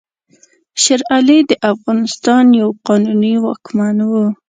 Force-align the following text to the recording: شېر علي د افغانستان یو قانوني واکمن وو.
شېر 0.81 1.01
علي 1.15 1.39
د 1.49 1.51
افغانستان 1.71 2.45
یو 2.61 2.69
قانوني 2.87 3.33
واکمن 3.43 3.97
وو. 4.09 4.25